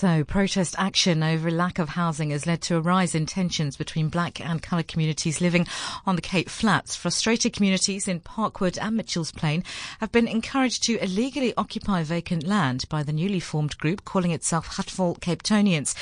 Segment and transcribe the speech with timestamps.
[0.00, 4.08] So, protest action over lack of housing has led to a rise in tensions between
[4.08, 5.68] black and coloured communities living
[6.04, 6.96] on the Cape Flats.
[6.96, 9.62] Frustrated communities in Parkwood and Mitchell's Plain
[10.00, 14.68] have been encouraged to illegally occupy vacant land by the newly formed group calling itself
[14.68, 15.94] Gatvol Capetonians.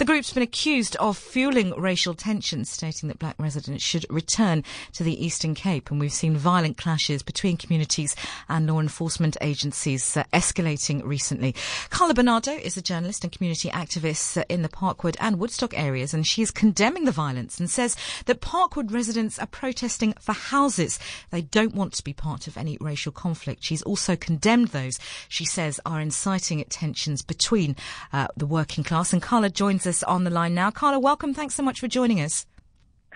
[0.00, 4.64] The group's been accused of fueling racial tensions, stating that black residents should return
[4.94, 5.90] to the Eastern Cape.
[5.90, 8.16] And we've seen violent clashes between communities
[8.48, 11.54] and law enforcement agencies uh, escalating recently.
[11.90, 16.14] Carla Bernardo is a journalist and community activist uh, in the Parkwood and Woodstock areas,
[16.14, 17.94] and she is condemning the violence and says
[18.24, 20.98] that Parkwood residents are protesting for houses.
[21.30, 23.64] They don't want to be part of any racial conflict.
[23.64, 27.76] She's also condemned those she says are inciting tensions between
[28.14, 29.12] uh, the working class.
[29.12, 30.70] And Carla joins us us on the line now.
[30.70, 31.34] Carla, welcome.
[31.34, 32.46] Thanks so much for joining us.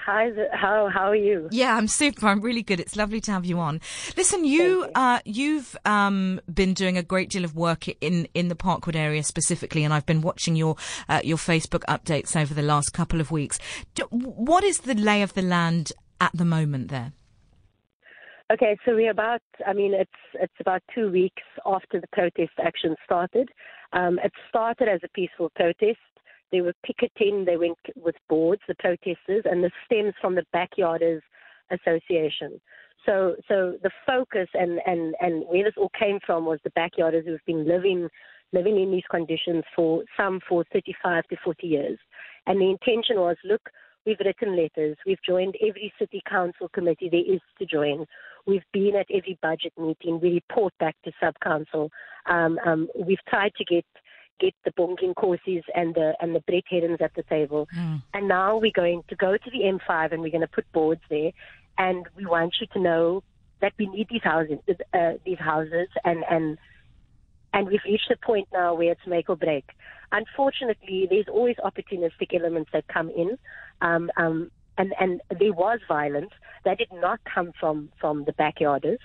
[0.04, 1.48] Hi, how how are you?
[1.50, 2.26] Yeah, I'm super.
[2.26, 2.78] I'm really good.
[2.78, 3.80] It's lovely to have you on.
[4.18, 4.90] Listen, you, you.
[4.94, 9.22] Uh, you've um, been doing a great deal of work in in the Parkwood area
[9.22, 10.76] specifically, and I've been watching your
[11.08, 13.58] uh, your Facebook updates over the last couple of weeks.
[14.10, 17.12] What is the lay of the land at the moment there?
[18.52, 19.40] Okay, so we're about.
[19.66, 23.48] I mean, it's it's about two weeks after the protest action started.
[23.94, 25.98] Um, it started as a peaceful protest.
[26.54, 31.20] They were picketing, they went with boards, the protesters, and this stems from the Backyarders
[31.72, 32.60] Association.
[33.04, 37.26] So, so the focus and, and, and where this all came from was the backyarders
[37.26, 38.08] who've been living
[38.52, 41.98] living in these conditions for some for 35 to 40 years.
[42.46, 43.68] And the intention was, look,
[44.06, 48.06] we've written letters, we've joined every city council committee there is to join,
[48.46, 51.90] we've been at every budget meeting, we report back to sub council,
[52.26, 53.84] um, um, we've tried to get
[54.40, 57.68] get the Bonginkosis and the and the Brett Herrons at the table.
[57.76, 58.02] Mm.
[58.12, 61.02] And now we're going to go to the M5 and we're going to put boards
[61.10, 61.32] there,
[61.78, 63.22] and we want you to know
[63.60, 64.58] that we need these houses,
[64.92, 66.58] uh, these houses, and and
[67.52, 69.64] and we've reached a point now where it's make or break.
[70.10, 73.38] Unfortunately, there's always opportunistic elements that come in.
[73.80, 76.32] Um, um, and, and there was violence
[76.64, 78.98] that did not come from, from the backyarders.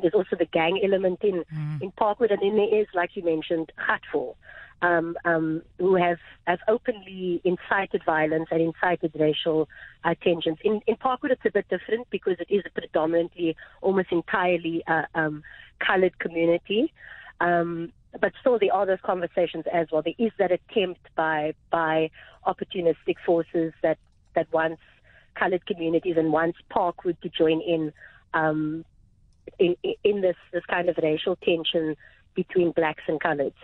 [0.00, 1.82] There's also the gang element in, mm.
[1.82, 4.34] in Parkwood, and then there is, like you mentioned, Gatvol,
[4.82, 9.68] um, um, who have, have openly incited violence and incited racial
[10.04, 10.58] uh, tensions.
[10.64, 15.02] In, in Parkwood, it's a bit different because it is a predominantly, almost entirely uh,
[15.14, 15.42] um,
[15.78, 16.92] colored community.
[17.40, 20.02] Um, but still, there are those conversations as well.
[20.02, 22.10] There is that attempt by by
[22.46, 23.98] opportunistic forces that
[24.34, 24.80] that wants
[25.34, 27.92] colored communities and wants Parkwood to join in
[28.32, 28.84] um,
[29.58, 31.96] in, in this, this kind of racial tension
[32.34, 33.54] between blacks and coloreds.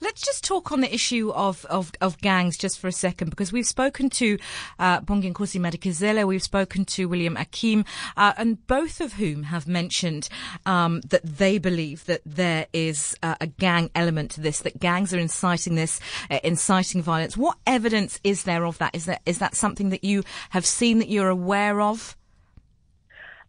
[0.00, 3.52] Let's just talk on the issue of, of, of, gangs just for a second, because
[3.52, 4.38] we've spoken to
[4.78, 7.84] uh, Bonginkosi Madikizela, we've spoken to William Akim,
[8.16, 10.28] uh, and both of whom have mentioned
[10.66, 15.12] um, that they believe that there is uh, a gang element to this, that gangs
[15.12, 16.00] are inciting this,
[16.30, 17.36] uh, inciting violence.
[17.36, 18.94] What evidence is there of that?
[18.94, 22.16] Is that is that something that you have seen that you're aware of?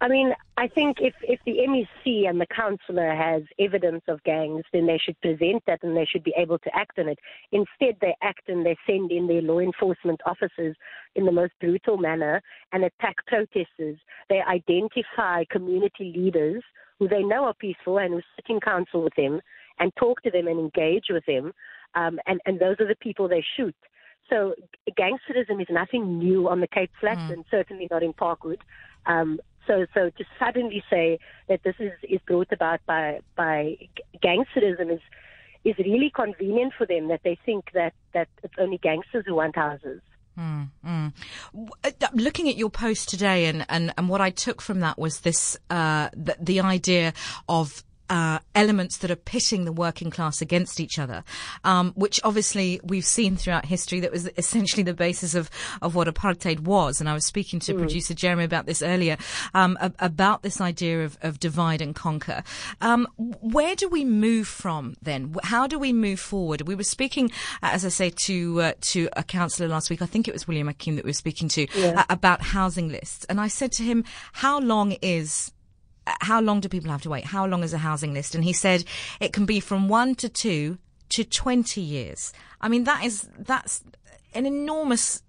[0.01, 4.63] I mean, I think if, if the MEC and the councillor has evidence of gangs,
[4.71, 7.19] then they should present that and they should be able to act on it.
[7.51, 10.75] Instead, they act and they send in their law enforcement officers
[11.15, 13.97] in the most brutal manner and attack protesters.
[14.29, 16.63] They identify community leaders
[16.97, 19.41] who they know are peaceful and who sit in council with them
[19.79, 21.51] and talk to them and engage with them.
[21.95, 23.75] Um, and, and those are the people they shoot.
[24.29, 24.53] So
[24.97, 27.33] gangsterism is nothing new on the Cape Flats mm.
[27.33, 28.59] and certainly not in Parkwood.
[29.05, 33.77] Um, so, so to suddenly say that this is, is brought about by, by
[34.23, 34.99] gangsterism is,
[35.63, 39.55] is really convenient for them that they think that, that it's only gangsters who want
[39.55, 40.01] houses.
[40.37, 41.13] Mm, mm.
[42.13, 45.57] Looking at your post today, and, and, and what I took from that was this
[45.69, 47.13] uh, the, the idea
[47.49, 51.23] of uh, elements that are pitting the working class against each other,
[51.63, 53.99] um, which obviously we've seen throughout history.
[53.99, 55.49] That was essentially the basis of,
[55.81, 56.99] of what apartheid was.
[56.99, 57.79] And I was speaking to mm.
[57.79, 59.17] producer Jeremy about this earlier,
[59.53, 62.43] um, about this idea of, of divide and conquer.
[62.81, 65.35] Um, where do we move from then?
[65.43, 66.61] How do we move forward?
[66.61, 67.31] We were speaking,
[67.61, 70.01] as I say, to uh, to a councillor last week.
[70.01, 72.01] I think it was William Akim that we were speaking to yeah.
[72.01, 75.51] uh, about housing lists, and I said to him, "How long is
[76.21, 77.25] how long do people have to wait?
[77.25, 78.35] How long is a housing list?
[78.35, 78.83] And he said
[79.19, 80.77] it can be from one to two
[81.09, 82.33] to 20 years.
[82.61, 83.83] I mean, that is, that's
[84.33, 85.23] an enormous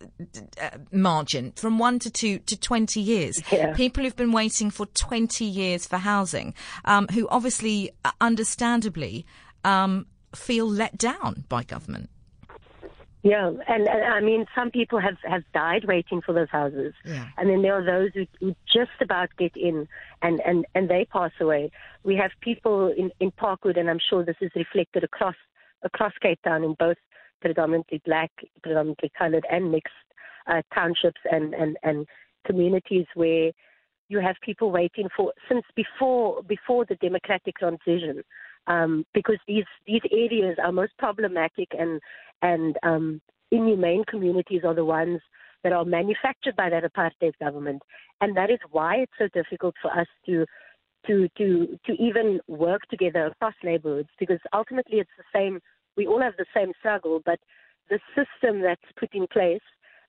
[0.60, 3.40] uh, margin from one to two to 20 years.
[3.50, 3.72] Yeah.
[3.74, 6.54] People who've been waiting for 20 years for housing,
[6.84, 9.24] um, who obviously, uh, understandably,
[9.64, 12.10] um, feel let down by government.
[13.22, 17.26] Yeah, and, and, I mean, some people have have died waiting for those houses, yeah.
[17.36, 19.86] and then there are those who, who just about get in,
[20.22, 21.70] and and and they pass away.
[22.02, 25.34] We have people in in Parkwood, and I'm sure this is reflected across
[25.82, 26.96] across Cape Town in both
[27.40, 28.30] predominantly black,
[28.62, 29.92] predominantly colored, and mixed
[30.46, 32.06] uh, townships and, and, and
[32.46, 33.50] communities where
[34.08, 38.22] you have people waiting for since before before the democratic transition,
[38.66, 42.00] um, because these these areas are most problematic and
[42.42, 43.20] and um,
[43.50, 45.20] inhumane communities are the ones
[45.62, 47.82] that are manufactured by that apartheid government,
[48.20, 50.46] and that is why it's so difficult for us to
[51.06, 55.60] to to to even work together across neighborhoods because ultimately it's the same.
[55.96, 57.40] We all have the same struggle, but
[57.90, 59.60] the system that's put in place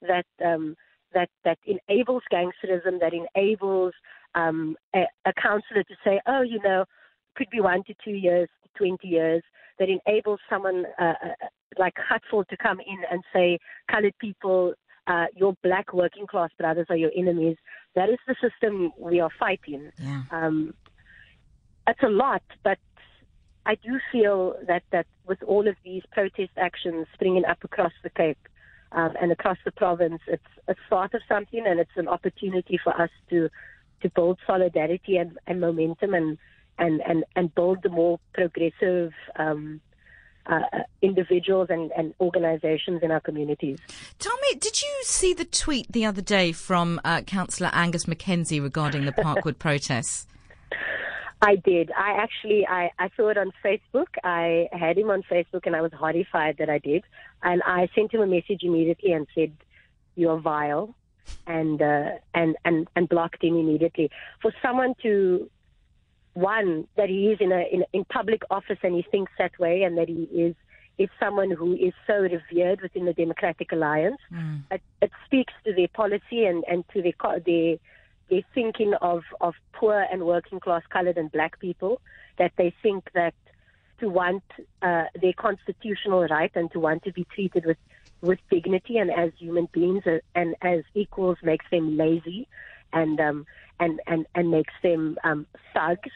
[0.02, 0.76] that um,
[1.14, 3.94] that that enables gangsterism, that enables
[4.36, 6.86] um, a, a counselor to say, oh, you know,
[7.36, 9.44] could be one to two years, to 20 years,
[9.80, 11.48] that enables someone uh, uh,
[11.78, 13.58] like Gatvol to come in and say,
[13.90, 14.74] colored people,
[15.08, 17.58] uh, your black working class brothers are your enemies.
[17.96, 19.92] That is the system we are fighting.
[19.98, 20.24] Yeah.
[20.32, 20.74] Um,
[21.88, 22.78] it's a lot, but
[23.66, 28.10] I do feel that, that with all of these protest actions springing up across the
[28.10, 28.38] Cape
[28.92, 33.00] um, and across the province, it's a start of something and it's an opportunity for
[33.00, 33.50] us to,
[34.02, 36.38] to build solidarity and, and momentum and,
[36.78, 39.82] and, and, and build the more progressive um,
[40.46, 40.60] uh,
[41.02, 43.80] individuals and, and organizations in our communities.
[44.20, 48.62] Tell me, did you see the tweet the other day from uh, Councillor Angus McKenzie
[48.62, 50.28] regarding the Parkwood protests?
[51.44, 51.92] I did.
[51.98, 54.08] I actually I, I saw it on Facebook.
[54.24, 57.04] I had him on Facebook and I was horrified that I did.
[57.42, 59.52] And I sent him a message immediately and said,
[60.16, 60.94] You're vile
[61.48, 64.12] and uh, and, and, and blocked him immediately.
[64.42, 65.50] For someone to
[66.34, 69.84] one that he is in a in, in public office and he thinks that way,
[69.84, 70.56] and that he is
[70.98, 74.20] is someone who is so revered within the Democratic Alliance.
[74.32, 74.64] Mm.
[74.70, 77.14] It, it, speaks to their policy and and to their
[77.46, 77.78] their
[78.30, 82.02] their thinking of of poor and working class colored and black people.
[82.38, 83.34] That they think that
[84.00, 84.44] to want
[84.82, 87.78] uh, their constitutional right and to want to be treated with
[88.22, 92.48] with dignity and as human beings uh, and as equals makes them lazy
[92.94, 93.46] and um,
[93.82, 96.10] and, and, and makes them um, thugs.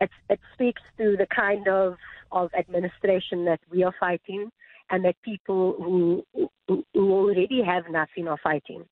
[0.00, 1.96] It, it speaks to the kind of,
[2.32, 4.50] of administration that we are fighting
[4.90, 6.24] and that people who,
[6.68, 8.84] who, who already have nothing are fighting.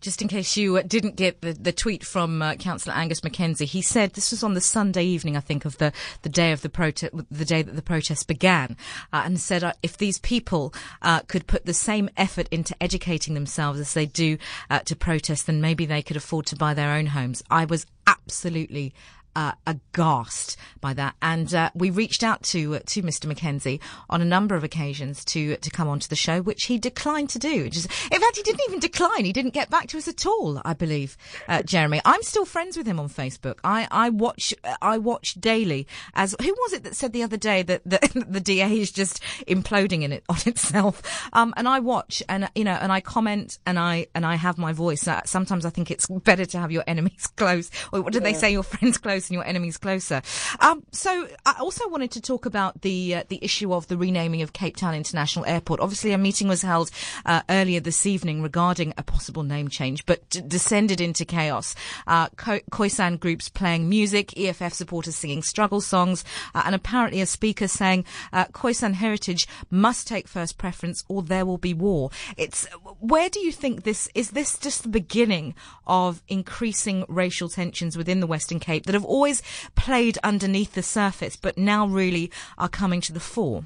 [0.00, 3.66] Just in case you uh, didn't get the, the tweet from uh, Councillor Angus McKenzie,
[3.66, 5.92] he said this was on the Sunday evening, I think, of the,
[6.22, 8.76] the day of the protest, the day that the protest began,
[9.12, 10.72] uh, and said uh, if these people
[11.02, 14.38] uh, could put the same effort into educating themselves as they do
[14.70, 17.42] uh, to protest, then maybe they could afford to buy their own homes.
[17.50, 18.94] I was absolutely
[19.36, 23.32] uh, aghast by that, and uh, we reached out to uh, to Mr.
[23.32, 27.30] McKenzie on a number of occasions to to come onto the show, which he declined
[27.30, 27.68] to do.
[27.68, 30.60] Just, in fact, he didn't even decline; he didn't get back to us at all.
[30.64, 31.16] I believe,
[31.48, 32.00] uh, Jeremy.
[32.04, 33.58] I'm still friends with him on Facebook.
[33.64, 35.86] I, I watch I watch daily.
[36.14, 39.22] As who was it that said the other day that the, the DA is just
[39.46, 41.02] imploding in it on itself?
[41.32, 44.58] Um, and I watch and you know and I comment and I and I have
[44.58, 45.06] my voice.
[45.06, 47.70] Uh, sometimes I think it's better to have your enemies close.
[47.92, 48.32] Or what did yeah.
[48.32, 48.52] they say?
[48.52, 50.22] Your friends close close and your enemies closer.
[50.60, 54.42] Um, so I also wanted to talk about the uh, the issue of the renaming
[54.42, 55.80] of Cape Town International Airport.
[55.80, 56.90] Obviously, a meeting was held
[57.26, 61.74] uh, earlier this evening regarding a possible name change, but d- descended into chaos.
[62.06, 66.24] Uh, Khoisan groups playing music, EFF supporters singing struggle songs,
[66.54, 71.44] uh, and apparently a speaker saying uh, Khoisan heritage must take first preference or there
[71.44, 72.10] will be war.
[72.36, 72.66] It's
[73.00, 74.30] where do you think this is?
[74.30, 75.54] This just the beginning
[75.86, 79.42] of increasing racial tensions within the Western Cape that have always
[79.74, 83.64] played underneath the surface, but now really are coming to the fore?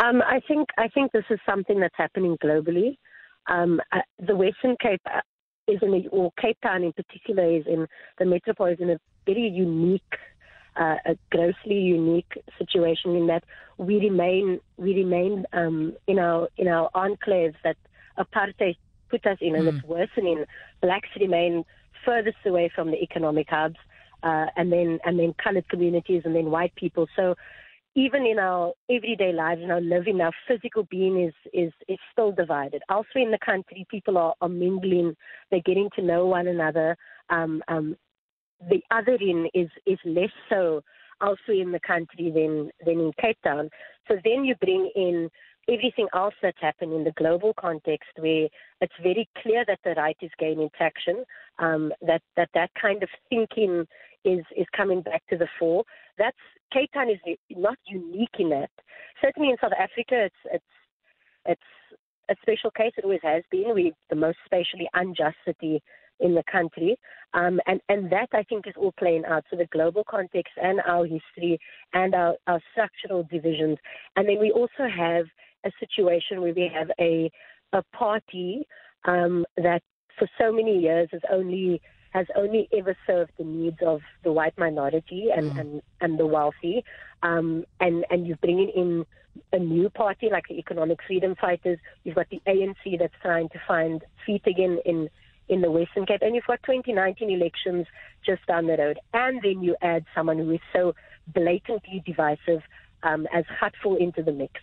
[0.00, 2.96] Um, I think I think this is something that's happening globally.
[3.48, 5.20] Um, uh, the Western Cape uh,
[5.66, 7.86] is in, a, or Cape Town in particular, is in
[8.18, 10.14] the metropole is in a very unique,
[10.76, 13.44] uh, a grossly unique situation in that
[13.78, 17.76] we remain we remain um, in our in our enclaves that
[18.18, 18.76] apartheid
[19.10, 19.58] put us in, mm.
[19.58, 19.92] and it's hmm.
[19.92, 20.44] worsening.
[20.82, 21.64] Blacks remain
[22.04, 23.78] furthest away from the economic hubs,
[24.22, 27.06] uh, and then and then colored communities, and then white people.
[27.16, 27.34] So
[27.94, 32.32] even in our everyday lives, in our living, our physical being is is is still
[32.32, 32.82] divided.
[32.90, 35.14] Elsewhere in the country, people are, are mingling,
[35.50, 36.96] they're getting to know one another.
[37.30, 37.96] Um, um,
[38.70, 40.82] the othering is is less so
[41.20, 43.70] elsewhere in the country than than in Cape Town.
[44.06, 45.28] So then you bring in
[45.68, 48.48] everything else that's happened in the global context where
[48.80, 51.24] it's very clear that the right is gaining traction,
[51.58, 53.86] um, that, that that kind of thinking
[54.24, 55.84] is, is coming back to the fore.
[56.16, 56.36] That's,
[56.72, 57.18] Cape Town is
[57.50, 58.70] not unique in that.
[59.22, 60.64] Certainly in South Africa, it's, it's,
[61.46, 61.60] it's
[62.30, 62.92] a special case.
[62.96, 63.74] It always has been.
[63.74, 65.82] We're the most spatially unjust city
[66.20, 66.98] in the country.
[67.34, 69.44] Um, and, and that, I think, is all playing out.
[69.50, 71.58] So the global context and our history
[71.94, 73.78] and our, our structural divisions.
[74.16, 75.26] And then we also have
[75.64, 77.30] a situation where we have a
[77.74, 78.66] a party
[79.04, 79.82] um, that
[80.18, 84.56] for so many years has only has only ever served the needs of the white
[84.58, 85.60] minority and, mm.
[85.60, 86.84] and, and the wealthy.
[87.22, 89.06] Um, and, and you're bringing in
[89.52, 91.78] a new party like the Economic Freedom Fighters.
[92.04, 95.08] You've got the ANC that's trying to find feet again in,
[95.48, 96.22] in the Western Cape.
[96.22, 97.86] And you've got 2019 elections
[98.24, 98.98] just down the road.
[99.12, 100.94] And then you add someone who is so
[101.34, 102.62] blatantly divisive
[103.02, 104.54] um, as Gatvol into the mix.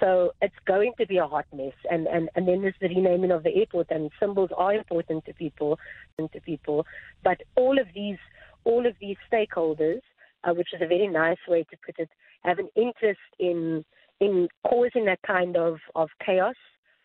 [0.00, 1.72] So it's going to be a hot mess.
[1.90, 5.34] And, and, and then there's the renaming of the airport and symbols are important to
[5.34, 5.78] people
[6.18, 6.86] and to people.
[7.24, 8.18] But all of these
[8.64, 10.00] all of these stakeholders,
[10.42, 12.10] uh, which is a very nice way to put it,
[12.42, 13.84] have an interest in
[14.20, 16.54] in causing that kind of, of chaos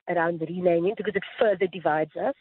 [0.09, 2.35] around the renaming because it further divides us.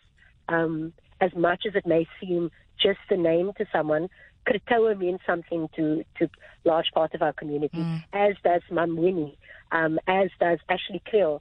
[0.48, 4.08] Um, as much as it may seem just a name to someone,
[4.46, 6.28] Krotoa means something to, to
[6.64, 8.04] large part of our community, mm.
[8.12, 9.36] as does Mamweni,
[9.72, 11.40] um, as does Ashley Kriel.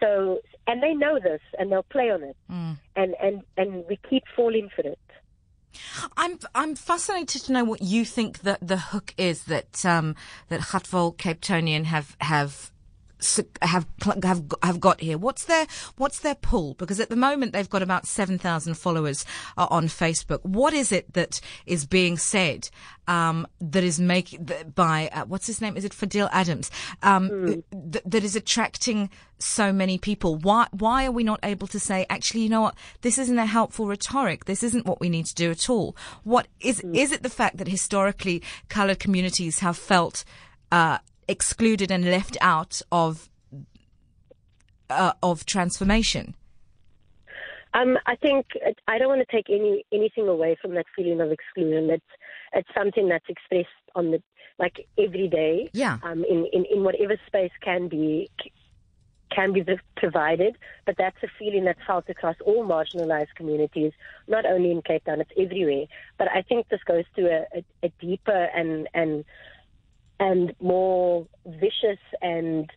[0.00, 2.78] So, and they know this, and they'll play on it, mm.
[2.96, 4.98] and, and, and we keep falling for it.
[6.16, 10.16] I'm I'm fascinated to know what you think that the hook is that um,
[10.48, 12.72] that Gatvol Cape Townian have have
[13.62, 13.86] have
[14.22, 15.18] have have got here?
[15.18, 16.74] What's their what's their pull?
[16.74, 19.24] Because at the moment they've got about seven thousand followers
[19.56, 20.44] uh, on Facebook.
[20.44, 22.70] What is it that is being said
[23.06, 25.76] um, that is making by uh, what's his name?
[25.76, 26.70] Is it Fadiel Adams?
[27.02, 27.92] Um, mm.
[27.92, 30.36] th- that is attracting so many people.
[30.36, 32.42] Why why are we not able to say actually?
[32.42, 32.76] You know what?
[33.02, 34.44] This isn't a helpful rhetoric.
[34.44, 35.96] This isn't what we need to do at all.
[36.24, 36.96] What is mm.
[36.96, 40.24] is it the fact that historically coloured communities have felt
[40.72, 40.98] uh,
[41.30, 43.28] excluded and left out of
[44.90, 46.34] uh, of transformation?
[47.72, 48.46] Um, I think
[48.88, 51.90] I don't want to take any anything away from that feeling of exclusion.
[51.90, 52.04] It's
[52.52, 54.22] it's something that's expressed on the
[54.58, 55.70] like every day.
[55.72, 55.98] Yeah.
[56.02, 58.28] Um, in, in in whatever space can be
[59.30, 59.64] can be
[59.96, 60.56] provided,
[60.86, 63.92] but that's a feeling that's felt across all marginalized communities,
[64.26, 65.86] not only in Cape Town, it's everywhere.
[66.18, 69.24] But I think this goes to a, a, a deeper and and
[70.20, 72.70] and more vicious and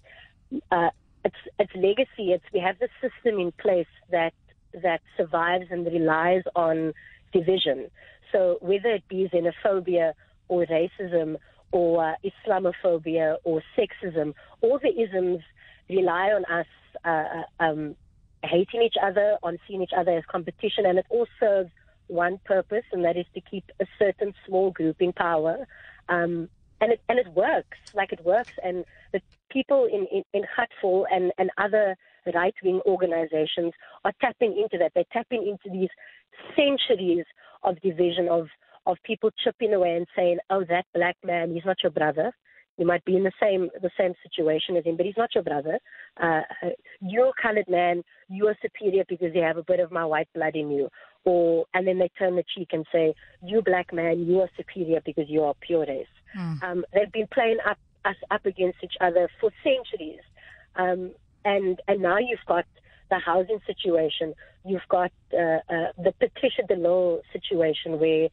[0.72, 0.90] uh,
[1.26, 2.32] it's it's legacy.
[2.32, 4.34] It's we have the system in place that
[4.82, 6.94] that survives and relies on
[7.32, 7.90] division.
[8.32, 10.14] So whether it be xenophobia
[10.48, 11.38] or racism
[11.72, 15.42] or uh, Islamophobia or sexism, all the isms
[15.90, 16.66] rely on us
[17.06, 17.96] uh, uh, um,
[18.44, 21.70] hating each other, on seeing each other as competition, and it all serves
[22.08, 25.66] one purpose, and that is to keep a certain small group in power.
[26.10, 26.50] Um,
[26.84, 31.06] and it and it works like it works and the people in in, in Gatvol
[31.12, 31.96] and and other
[32.34, 33.74] right wing organizations
[34.04, 35.90] are tapping into that they're tapping into these
[36.56, 37.26] centuries
[37.64, 38.48] of division of
[38.86, 42.34] of people chipping away and saying oh that black man he's not your brother
[42.78, 45.44] you might be in the same the same situation as him, but he's not your
[45.44, 45.78] brother.
[46.20, 46.42] Uh,
[47.02, 48.02] you're a colored man.
[48.30, 50.90] You are superior because you have a bit of my white blood in you.
[51.24, 53.14] Or and then they turn the cheek and say,
[53.44, 56.64] "You black man, you are superior because you are pure race." Mm.
[56.64, 60.22] Um, they've been playing up, us up against each other for centuries,
[60.76, 61.12] um,
[61.46, 62.66] and and now you've got
[63.10, 64.34] the housing situation.
[64.66, 68.30] You've got uh, uh, the Patricia de Lille situation where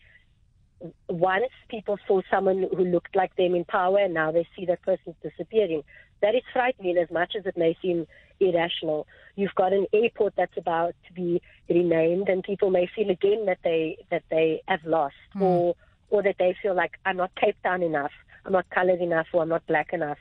[1.08, 4.82] once people saw someone who looked like them in power and now they see that
[4.82, 5.82] person's disappearing.
[6.22, 8.06] That is frightening as much as it may seem
[8.40, 9.06] irrational.
[9.36, 13.58] You've got an airport that's about to be renamed and people may feel again that
[13.62, 15.42] they that they have lost mm.
[15.42, 15.74] or
[16.10, 18.12] or that they feel like I'm not Cape Town enough,
[18.44, 20.18] I'm not colored enough, or I'm not black enough.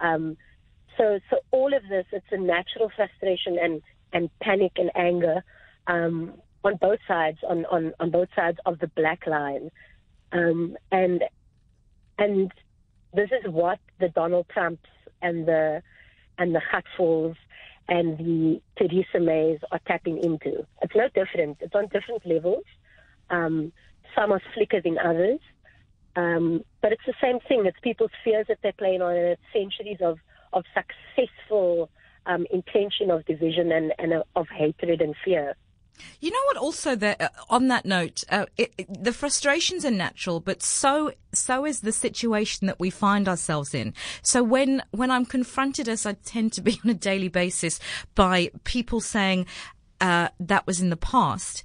[0.00, 0.36] Um,
[0.96, 3.82] so, so all of this, it's a natural frustration and,
[4.12, 5.42] and panic and anger
[5.86, 6.34] um,
[6.64, 9.70] on both sides, on, on, on both sides of the black line,
[10.32, 11.22] um, and
[12.18, 12.52] and
[13.14, 14.88] this is what the Donald Trumps
[15.20, 15.82] and the
[16.38, 17.36] and the Gatvols
[17.88, 20.66] and the Theresa Mays are tapping into.
[20.80, 21.58] It's no different.
[21.60, 22.64] It's on different levels.
[23.28, 23.72] Um,
[24.14, 25.40] some are slicker than others.
[26.14, 27.64] Um, but it's the same thing.
[27.64, 30.18] It's people's fears that they're playing on, and it's centuries of,
[30.52, 31.90] of successful
[32.26, 35.56] um, intention of division and, and uh, of hatred and fear.
[36.20, 36.56] You know what?
[36.56, 41.64] Also, uh, on that note, uh, it, it, the frustrations are natural, but so so
[41.64, 43.94] is the situation that we find ourselves in.
[44.22, 47.78] So when when I'm confronted, as I tend to be on a daily basis,
[48.14, 49.46] by people saying,
[50.02, 51.62] uh, that was in the past.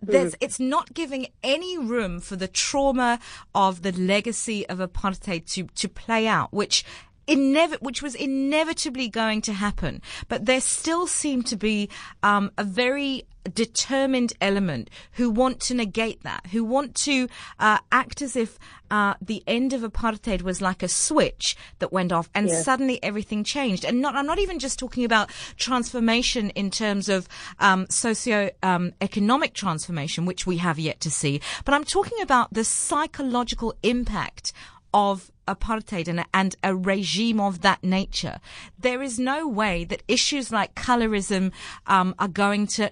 [0.00, 0.38] There's, mm.
[0.40, 3.20] It's not giving any room for the trauma
[3.54, 6.84] of the legacy of apartheid to, to play out, which
[7.28, 10.00] Inev- which was inevitably going to happen.
[10.28, 11.90] But there still seemed to be
[12.22, 18.22] um, a very determined element who want to negate that, who want to uh, act
[18.22, 18.58] as if
[18.90, 22.64] uh, the end of apartheid was like a switch that went off and yes.
[22.64, 23.84] suddenly everything changed.
[23.84, 28.92] And not, I'm not even just talking about transformation in terms of um, socio um,
[29.00, 34.52] economic transformation, which we have yet to see, but I'm talking about the psychological impact
[34.96, 38.40] of apartheid and, and, a regime of that nature,
[38.78, 41.52] there is no way that issues like colorism
[41.86, 42.90] um, are going to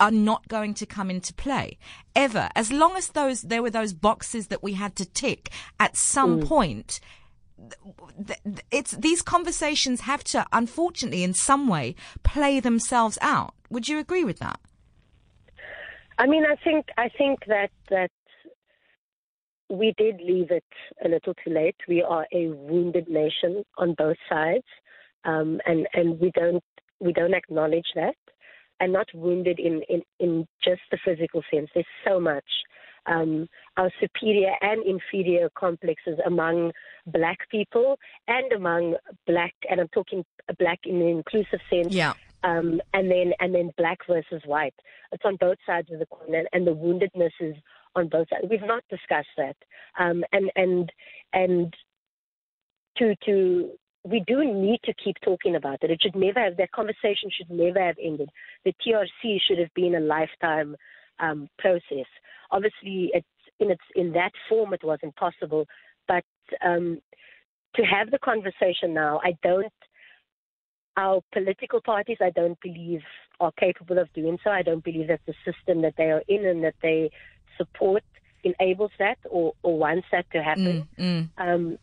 [0.00, 1.76] are not going to come into play
[2.16, 2.48] ever.
[2.56, 6.40] As long as those there were those boxes that we had to tick at some
[6.40, 6.46] mm.
[6.46, 7.00] point.
[8.72, 11.94] It's these conversations have to, unfortunately, in some way,
[12.24, 13.54] play themselves out.
[13.70, 14.58] Would you agree with that?
[16.18, 18.10] I mean, I think I think that that
[19.72, 20.64] we did leave it
[21.04, 21.76] a little too late.
[21.88, 24.66] We are a wounded nation on both sides,
[25.24, 26.62] um, and and we don't
[27.00, 28.16] we don't acknowledge that,
[28.80, 31.70] and not wounded in in, in just the physical sense.
[31.74, 32.44] There's so much.
[33.06, 33.48] Um,
[33.78, 36.70] our superior and inferior complexes among
[37.06, 37.98] black people
[38.28, 38.94] and among
[39.26, 40.24] black, and I'm talking
[40.60, 41.92] black in the inclusive sense.
[41.92, 42.12] Yeah.
[42.44, 44.74] Um, and then and then black versus white.
[45.12, 47.56] It's on both sides of the coin, and, and the woundedness is
[47.94, 48.46] on both sides.
[48.50, 49.56] We've not discussed that,
[49.98, 50.92] um, and and
[51.32, 51.74] and
[52.98, 53.70] to to
[54.04, 55.90] we do need to keep talking about it.
[55.90, 58.30] It should never have that conversation should never have ended.
[58.64, 60.76] The TRC should have been a lifetime
[61.20, 62.06] um, process.
[62.50, 63.26] Obviously, it's
[63.60, 65.66] in its in that form it wasn't possible,
[66.08, 66.24] but
[66.64, 67.00] um,
[67.76, 69.72] to have the conversation now, I don't.
[70.98, 73.00] Our political parties, I don't believe,
[73.40, 74.50] are capable of doing so.
[74.50, 77.10] I don't believe that the system that they are in and that they
[77.56, 78.02] support
[78.44, 80.88] enables that or, or wants that to happen.
[80.98, 81.28] Mm, mm.
[81.38, 81.78] Um,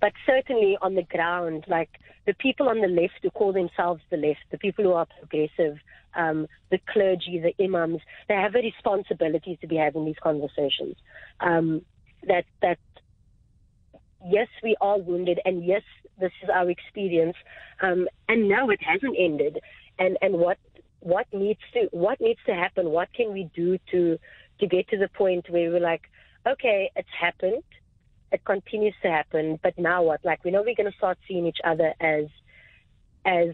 [0.00, 1.90] but certainly on the ground, like
[2.26, 5.78] the people on the left who call themselves the left, the people who are progressive,
[6.14, 10.96] um, the clergy, the imams, they have a responsibility to be having these conversations.
[11.40, 11.82] Um,
[12.26, 12.78] that that
[14.26, 15.82] yes, we are wounded, and yes,
[16.18, 17.36] this is our experience,
[17.82, 19.60] um, and no, it hasn't ended.
[19.98, 20.58] And and what
[21.00, 22.90] what needs to what needs to happen?
[22.90, 24.18] What can we do to
[24.64, 26.02] to get to the point where we're like,
[26.46, 27.62] okay, it's happened.
[28.32, 30.24] It continues to happen, but now what?
[30.24, 32.24] Like, we know we're going to start seeing each other as,
[33.24, 33.50] as,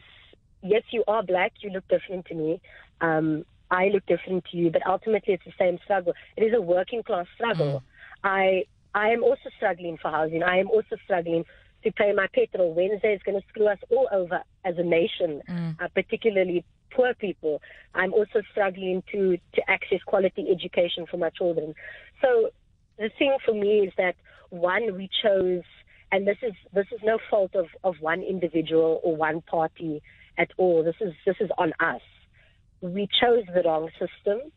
[0.62, 2.60] yes, you are black, you look different to me.
[3.00, 6.14] Um, I look different to you, but ultimately it's the same struggle.
[6.36, 7.82] It is a working class struggle.
[7.82, 7.84] Mm.
[8.24, 10.42] I, I am also struggling for housing.
[10.42, 11.44] I am also struggling
[11.84, 12.72] to pay my petrol.
[12.72, 15.80] Wednesday is going to screw us all over as a nation, mm.
[15.80, 17.60] uh, particularly poor people.
[17.94, 21.74] I'm also struggling to, to access quality education for my children.
[22.22, 22.50] So
[22.98, 24.14] the thing for me is that
[24.50, 25.62] one, we chose,
[26.12, 30.02] and this is this is no fault of, of one individual or one party
[30.36, 30.82] at all.
[30.84, 32.02] This is this is on us.
[32.80, 34.50] We chose the wrong system.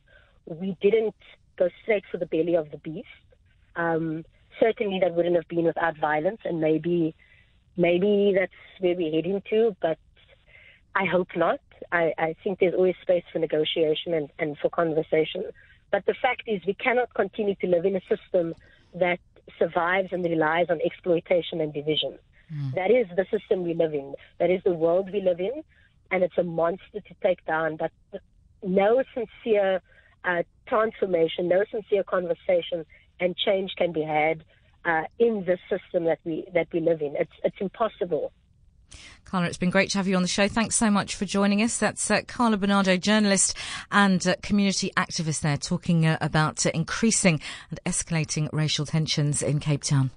[0.46, 1.16] We didn't
[1.58, 3.08] go straight for the belly of the beast.
[3.76, 4.26] Um,
[4.60, 7.16] certainly, that wouldn't have been without violence, and maybe
[7.78, 9.76] maybe that's where we're heading to.
[9.82, 10.00] But
[10.96, 11.60] I hope not.
[11.92, 15.44] I, I think there's always space for negotiation and, and for conversation.
[15.92, 18.56] But the fact is, we cannot continue to live in a system
[18.96, 19.20] that
[19.60, 22.18] survives and relies on exploitation and division.
[22.54, 22.76] Mm.
[22.76, 24.16] That is the system we live in.
[24.40, 25.64] That is the world we live in.
[26.12, 27.78] And it's a monster to take down.
[27.78, 27.92] But
[28.64, 29.82] no sincere
[30.24, 32.86] uh, transformation, no sincere conversation
[33.20, 34.44] and change can be had
[34.86, 37.16] uh, in the system that we that we live in.
[37.16, 38.32] It's it's impossible.
[39.26, 40.48] Carla, it's been great to have you on the show.
[40.48, 41.78] Thanks so much for joining us.
[41.80, 43.58] That's uh, Carla Bernardo, journalist
[43.92, 49.60] and uh, community activist there, talking uh, about uh, increasing and escalating racial tensions in
[49.60, 50.12] Cape Town.